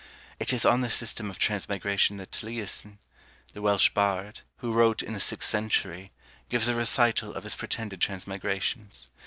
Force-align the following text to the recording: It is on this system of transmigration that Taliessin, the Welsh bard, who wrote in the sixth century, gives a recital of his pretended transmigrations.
It 0.39 0.51
is 0.51 0.65
on 0.65 0.81
this 0.81 0.95
system 0.95 1.29
of 1.29 1.37
transmigration 1.37 2.17
that 2.17 2.31
Taliessin, 2.31 2.97
the 3.53 3.61
Welsh 3.61 3.89
bard, 3.89 4.39
who 4.57 4.73
wrote 4.73 5.03
in 5.03 5.13
the 5.13 5.19
sixth 5.19 5.47
century, 5.51 6.11
gives 6.49 6.67
a 6.67 6.73
recital 6.73 7.35
of 7.35 7.43
his 7.43 7.53
pretended 7.53 8.01
transmigrations. 8.01 9.11